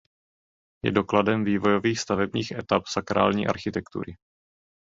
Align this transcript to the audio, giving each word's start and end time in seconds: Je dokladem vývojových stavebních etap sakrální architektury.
Je 0.85 0.91
dokladem 0.91 1.43
vývojových 1.43 1.99
stavebních 1.99 2.51
etap 2.51 2.87
sakrální 2.87 3.47
architektury. 3.47 4.15